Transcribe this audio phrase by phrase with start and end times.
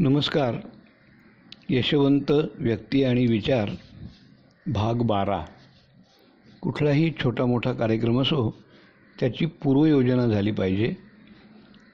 [0.00, 0.54] नमस्कार.
[1.68, 3.70] यशवंत व्यक्ती आणि विचार
[4.66, 5.44] भाग बारा.
[6.60, 8.54] कुठलाही छोटा मोठा कार्यक्रम असो
[9.20, 10.94] त्याची पूर्वयोजना झाली पाहिजे.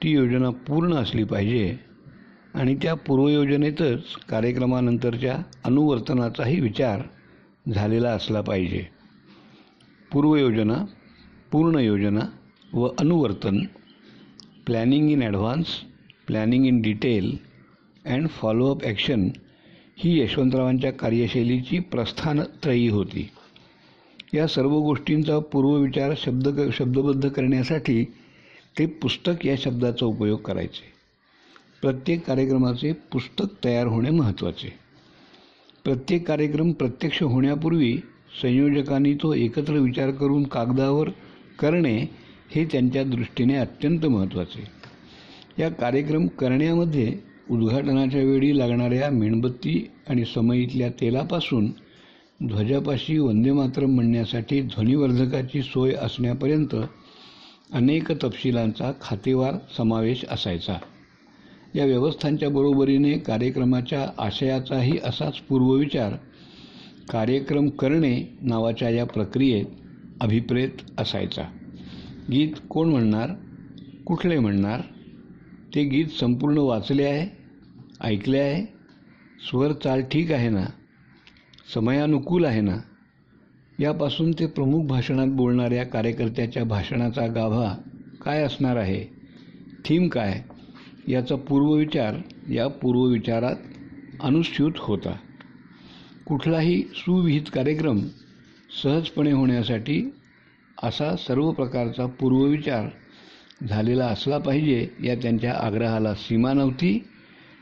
[0.03, 1.79] ती योजना पूर्ण असली पाहिजे
[2.53, 7.01] आणि त्या पूर्वयोजनेतच कार्यक्रमानंतरच्या अनुवर्तनाचाही विचार
[7.75, 8.85] झालेला असला पाहिजे.
[10.11, 10.85] पूर्वयोजना
[11.51, 12.21] पूर्ण योजना
[12.73, 13.59] व अनुवर्तन
[14.65, 15.67] planning in advance
[16.27, 17.46] planning in detail
[18.07, 19.29] and follow up action
[19.97, 23.29] ही यशवंतरावांच्या कार्यशैलीची प्रस्थानत्रयी होती.
[24.33, 28.03] या सर्व गोष्टींचा पूर्वविचार शब्द क शब्दबद्ध करण्यासाठी
[28.79, 30.91] ते पुस्तक या शब्दाचा उपयोग करायचे.
[31.81, 34.73] प्रत्येक कार्यक्रमाचे पुस्तक तयार होणे महत्त्वाचे.
[35.83, 37.97] प्रत्येक कार्यक्रम प्रत्यक्ष होण्यापूर्वी
[38.41, 41.09] संयोजकांनी तो एकत्र विचार करून कागदावर
[41.59, 41.97] करणे
[42.55, 44.63] हे त्यांच्या दृष्टीने अत्यंत महत्त्वाचे.
[45.59, 51.67] या कार्यक्रम करण्यामध्ये उद्घाटनाच्या वेळी लागणाऱ्या मेणबत्ती आणि समईतल्या तेलापासून
[52.47, 56.75] ध्वजापाशी वंदेमातरम म्हणण्यासाठी ध्वनिवर्धकाची सोय असण्यापर्यंत
[57.73, 60.77] अनेक तपशिलांचा खातेवार समावेश असायचा.
[61.75, 66.13] या व्यवस्थांच्या बरोबरीने कार्यक्रमाच्या आशयाचाही असाच पूर्वविचार
[67.09, 69.65] कार्यक्रम करणे नावाच्या या प्रक्रियेत
[70.21, 71.43] अभिप्रेत असायचा.
[72.31, 73.29] गीत कोण म्हणणार?
[74.05, 74.81] कुठले म्हणणार?
[75.77, 77.37] ते गीत संपूर्ण वाचले आहे
[78.01, 78.65] ऐकले आहे.
[79.49, 80.65] स्वर चाल ठीक आहे ना?
[81.73, 82.77] समयानुकूल आहे ना?
[83.79, 87.77] यापासून ते प्रमुख भाषणात बोलणाऱ्या कार्यकर्त्याच्या भाषणाचा गाभा
[88.21, 89.05] काय असणार आहे?
[89.85, 90.43] थीम काय?
[91.07, 92.15] याचा पूर्वविचार
[92.49, 93.55] या पूर्वविचारात
[94.21, 95.15] अनुस्यूत होता.
[96.25, 97.99] कुठलाही सुविहित कार्यक्रम
[98.83, 100.13] सहजपणे होण्यासाठी
[100.83, 102.87] असा सर्व प्रकारचा पूर्वविचार
[103.69, 107.03] झालेला असला पाहिजे या त्यांच्या आग्रहाला सीमा नव्हती.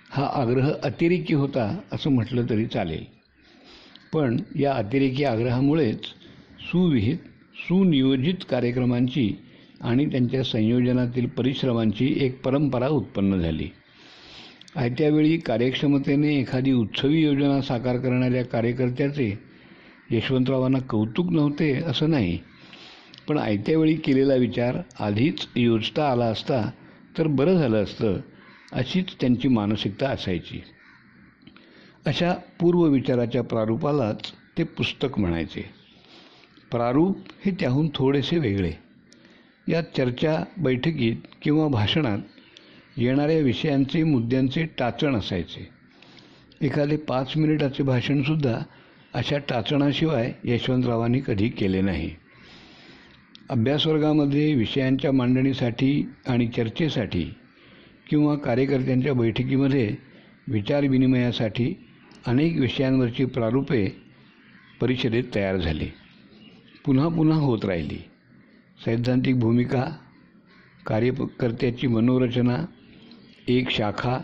[0.10, 3.04] हा आग्रह अतिरेकी होता असं म्हटलं तरी चालेल.
[4.14, 6.06] पण या अतिरेकी आग्रहामुळेच
[6.62, 7.18] सुविहित
[7.56, 9.36] सुनियोजित कार्यक्रमांची
[9.82, 13.70] आणि त्यांच्या संयोजनातील परिश्रमांची एक परंपरा उत्पन्न झाली.
[14.76, 19.34] आयत्यावेळी कार्यक्षमतेने एखादी उत्सवी योजना साकार करणाऱ्या कार्यकर्त्याचे
[20.12, 22.38] यशवंतरावांना कौतुक नव्हते असं नाही.
[23.28, 26.72] पण आयत्यावेळी केलेला विचार आधीच योजता आला असता
[27.18, 28.20] तर बरं झालं असतं
[28.72, 30.62] अशीच त्यांची मानसिकता असायची.
[32.06, 35.66] अशा पूर्वविचाराच्या प्रारूपालाच ते पुस्तक म्हणायचे.
[36.72, 38.72] प्रारूप हे त्याहून थोडेसे वेगळे.
[39.68, 42.20] या चर्चा बैठकीत किंवा भाषणात
[42.98, 45.70] येणाऱ्या विषयांचे मुद्द्यांचे टाचण असायचे.
[46.62, 48.60] एखादे पाच मिनिटाचे भाषणसुद्धा
[49.14, 52.12] अशा टाचणाशिवाय यशवंतरावांनी कधी केले नाही.
[53.50, 57.24] अभ्यासवर्गामध्ये विषयांच्या मांडणीसाठी आणि चर्चेसाठी
[58.10, 59.96] किंवा कार्यकर्त्यांच्या बैठकीमध्ये
[60.48, 61.74] विचारविनिमयासाठी
[62.28, 63.88] अनेक विषयांवरची प्रारूपे
[64.82, 65.88] परिषदेत तयार झाली.
[66.86, 67.98] पुन्हा पुन्हा होत राहिली.
[68.86, 69.86] सैद्धांतिक भूमिका
[70.86, 72.66] कार्यकर्त्याची मनोरचना
[73.48, 74.18] एक शाखा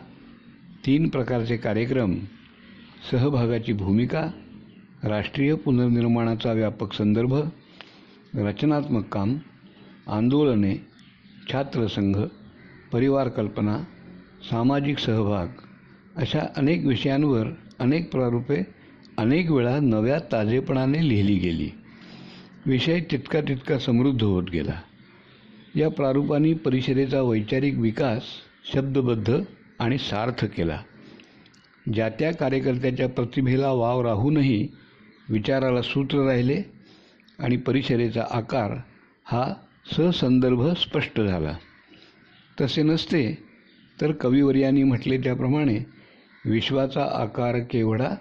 [0.85, 2.15] तीन प्रकारचे कार्यक्रम
[3.11, 4.29] सहभागाची भूमिका
[5.03, 7.33] राष्ट्रीय पुनर्निर्माणाचा व्यापक संदर्भ
[8.35, 9.37] रचनात्मक काम
[10.07, 10.75] आंदोलने
[11.51, 12.17] छात्रसंघ
[12.91, 13.83] परिवार कल्पना
[14.51, 15.47] सामाजिक सहभाग
[16.15, 17.47] अशा अनेक विषयांवर
[17.79, 18.63] अनेक प्रारूपे
[19.17, 21.69] अनेक वेळा नव्या ताजेपणाने लिहिली गेली.
[22.65, 24.81] विषय तितका तितका समृद्ध होत गेला.
[25.75, 28.21] या प्रारूपाने परिषदेचा वैचारिक विकास
[28.73, 29.41] शब्दबद्ध
[29.79, 30.79] आणि सार्थ केला.
[31.93, 34.67] ज्या त्या कार्यकर्त्याच्या प्रतिभेला वाव राहूनही
[35.29, 36.80] विचाराला सूत्र राहिले
[37.41, 38.71] आणि परिषदेचा आकार
[39.25, 39.53] हा
[39.93, 41.57] ससंदर्भ स्पष्ट झाला.
[42.61, 43.37] तसे नसते
[44.01, 45.77] तर कविवर्यांनी म्हटले त्याप्रमाणे
[46.45, 48.15] विश्वाचा आकार केवढा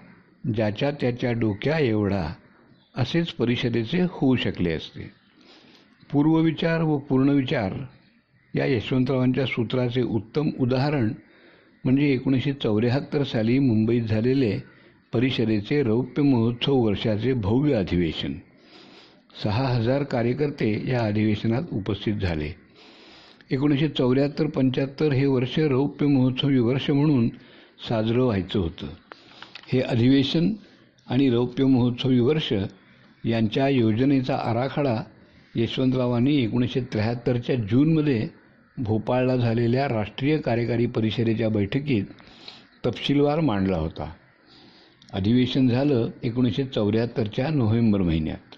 [0.54, 2.34] ज्याच्या त्याच्या डोक्या एवढा
[2.96, 5.10] असेच परिषदेचे होऊ शकले असते.
[6.12, 7.72] पूर्वविचार व पूर्णविचार
[8.54, 11.12] या यशवंतरावांच्या सूत्राचे उत्तम उदाहरण
[11.84, 14.58] म्हणजे एकोणीसशे चौऱ्याहत्तर साली मुंबईत झालेले
[15.12, 18.32] परिषदेचे रौप्य महोत्सव वर्षाचे भव्य अधिवेशन.
[19.44, 22.50] सहा हजार कार्यकर्ते या अधिवेशनात उपस्थित झाले.
[23.50, 27.28] एकोणीसशे चौऱ्याहत्तर पंच्याहत्तर हे वर्ष रौप्य महोत्सवी वर्ष म्हणून
[27.88, 28.86] साजरं व्हायचं होतं.
[29.72, 30.52] हे अधिवेशन
[31.06, 32.52] आणि रौप्य महोत्सवी वर्ष
[33.24, 35.02] यांच्या योजनेचा आराखडा
[35.54, 38.28] यशवंतरावांनी एकोणीसशे त्र्याहत्तरच्या जूनमध्ये
[38.78, 42.04] भोपाळला झालेल्या राष्ट्रीय कार्यकारी परिषदेच्या बैठकीत
[42.86, 44.12] तपशीलवार मांडला होता.
[45.12, 48.49] अधिवेशन झालं एकोणीसशे चौऱ्याहत्तरच्या नोव्हेंबर महिन्यात.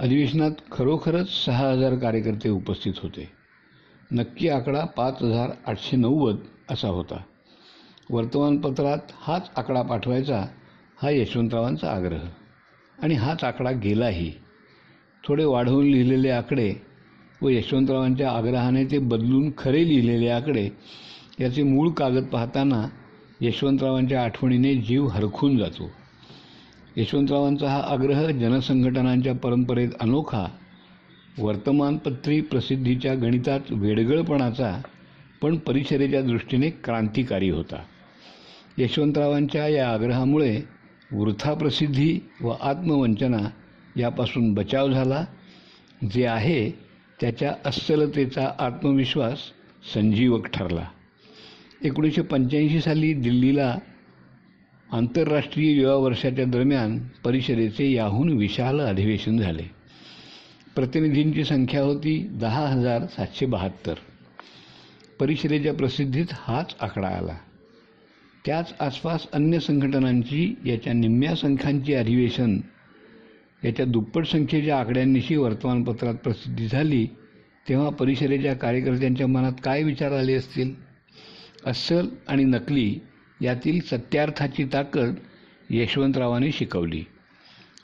[0.00, 3.28] अधिवेशनात खरोखरच सहा हजार कार्यकर्ते उपस्थित होते.
[4.12, 6.36] नक्की आकडा पाच हजार आठशे नव्वद
[6.70, 7.22] असा होता.
[8.10, 10.46] वर्तमानपत्रात हाच आकडा पाठवायचा
[11.02, 12.20] हा यशवंतरावांचा आग्रह.
[13.02, 14.32] आणि हाच आकडा गेलाही.
[15.24, 16.74] थोडे वाढवून लिहिलेले आकडे
[17.42, 20.68] व यशवंतरावांच्या आग्रहाने ते बदलून खरे लिहिलेले आकडे
[21.40, 22.88] याचे मूळ कागद पाहताना
[23.40, 25.90] यशवंतरावांच्या आठवणीने जीव हरखून जातो.
[26.96, 30.46] यशवंतरावांचा हा आग्रह जनसंघटनांच्या परंपरेत अनोखा
[31.38, 34.80] वर्तमानपत्री प्रसिद्धीच्या गणितात वेडगळपणाचा
[35.42, 37.82] पण परिषदेच्या दृष्टीने क्रांतिकारी होता.
[38.78, 40.60] यशवंतरावांच्या या आग्रहामुळे
[41.12, 43.48] वृथा प्रसिद्धी व आत्मवंचना
[43.96, 45.24] यापासून बचाव झाला
[46.12, 46.70] जे आहे
[47.20, 49.38] त्याच्या अस्सलतेचा आत्मविश्वास
[49.94, 50.84] संजीवक ठरला.
[51.84, 53.78] एकोणीसशे पंच्याऐंशी साली दिल्लीला
[54.92, 59.62] आंतरराष्ट्रीय युवा वर्षाच्या दरम्यान परिषदेचे याहून विशाल अधिवेशन झाले.
[60.76, 63.94] प्रतिनिधींची संख्या होती दहा हजार सातशे बहात्तर.
[65.20, 67.36] परिषदेच्या प्रसिद्धीत हाच आकडा आला.
[68.46, 72.60] त्याच आसपास अन्य संघटनांची याच्या निम्म्या संख्यांची अधिवेशन
[73.64, 77.06] याच्या दुप्पट संख्येच्या आकड्यांनिशी वर्तमानपत्रात प्रसिद्धी झाली
[77.68, 80.74] तेव्हा परिषदेच्या कार्यकर्त्यांच्या मनात काय विचार आले असतील?
[81.66, 82.98] अस्सल आणि नकली
[83.40, 85.14] यातील सत्यार्थाची ताकद
[85.70, 87.04] यशवंतरावांनी शिकवली.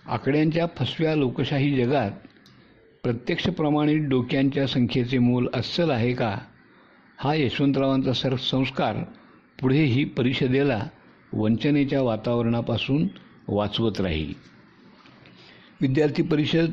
[0.07, 2.11] आकड्यांच्या फसव्या लोकशाही जगात
[3.03, 6.39] प्रत्यक्ष प्रमाणित डोक्यांच्या संख्येचे मोल अस्सल आहे का?
[7.19, 8.97] हा यशवंतरावांचा सर संस्कार
[9.61, 10.89] पुढेही परिषदेला
[11.33, 13.09] वंचनेच्या वातावरणापासून
[13.49, 14.35] वाचवत राहील.
[15.81, 16.71] विद्यार्थी परिषद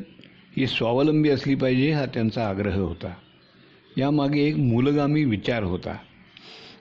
[0.57, 3.13] ही स्वावलंबी असली पाहिजे हा त्यांचा आग्रह होता.
[3.97, 5.97] यामागे एक मूलगामी विचार होता.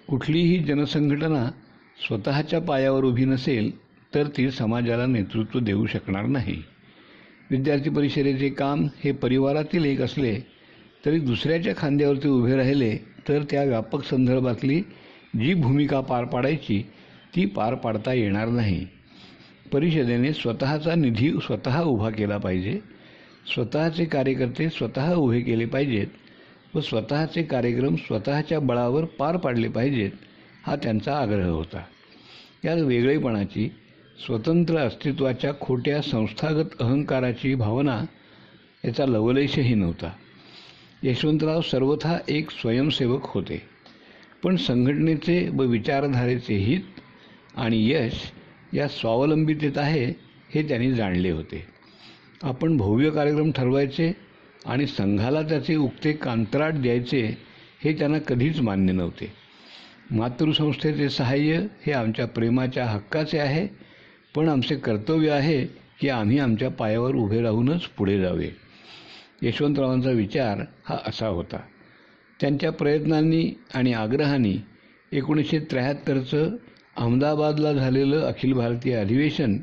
[0.09, 1.51] कुठलीही जनसंघटना
[2.07, 3.71] स्वतःच्या पायावर उभी नसेल
[4.15, 6.57] तर ती समाजाला नेतृत्व देऊ शकणार नाही.
[7.51, 10.35] विद्यार्थी परिषदेचे काम हे परिवारातील एक असले
[11.05, 12.97] तरी दुसऱ्याच्या खांद्यावरती उभे राहिले
[13.29, 14.81] तर त्या व्यापक संदर्भातली
[15.41, 16.83] जी भूमिका पार पाडायची
[17.37, 18.87] ती पार पाडता येणार नाही.
[19.73, 22.79] परिषदेने स्वतःचा निधी स्वतः उभा केला पाहिजे
[23.55, 26.07] स्वतःचे कार्यकर्ते स्वतः उभे केले पाहिजेत
[26.75, 30.11] व स्वतःचे कार्यक्रम स्वतःच्या बळावर पार पाडले पाहिजेत
[30.67, 31.82] हा त्यांचा आग्रह होता.
[32.64, 33.69] या वेगळेपणाची
[34.26, 38.05] स्वतंत्र अस्तित्वाच्या खोट्या संस्थागत अहंकाराची भावना
[38.85, 40.12] याचा लवलेशही नव्हता.
[41.03, 43.62] यशवंतराव सर्वथा एक स्वयंसेवक होते.
[44.43, 46.81] पण संघटनेचे व विचारधारेचे हित
[47.55, 48.32] आणि यश
[48.73, 50.06] या स्वावलंबितेत आहे
[50.55, 51.67] हे त्यांनी जाणले होते.
[52.43, 54.12] आपण भव्य कार्यक्रम ठरवायचे
[54.67, 57.38] आणि संघाला त्याचे उक्ते कांत्राट द्यायचे
[57.85, 59.42] हे त्यांना कधीच मान्य नव्हते.
[60.11, 63.67] मातृसंस्थेचे सहाय्य हे आमच्या प्रेमाच्या हक्काचे आहे
[64.35, 65.67] पण आमचे कर्तव्य आहे
[66.01, 68.49] की आम्ही आमच्या पायावर उभे राहूनच पुढे जावे.
[69.43, 71.57] यशवंतरावांचा विचार हा असा होता.
[72.41, 74.65] त्यांच्या प्रयत्नांनी आणि आग्रहाने
[75.13, 76.57] एकोणीसशे त्र्याहत्तरचं
[76.97, 79.59] अहमदाबादला झालेलं अखिल भारतीय अधिवेशन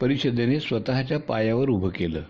[0.00, 2.22] परिषदेने स्वतःच्या पायावर उभं केलं.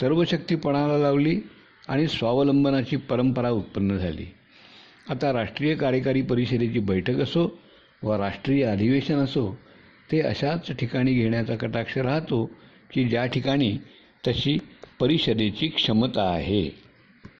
[0.00, 1.40] सर्व शक्ती पणाला लावली
[1.88, 4.26] आणि स्वावलंबनाची परंपरा उत्पन्न झाली.
[5.10, 7.42] आता राष्ट्रीय कार्यकारी परिषदेची बैठक असो
[8.02, 9.46] व राष्ट्रीय अधिवेशन असो
[10.12, 12.44] ते अशाच ठिकाणी घेण्याचा कटाक्ष राहतो
[12.92, 13.76] की ज्या ठिकाणी
[14.26, 14.58] तशी
[15.00, 16.83] परिषदेची क्षमता आहे.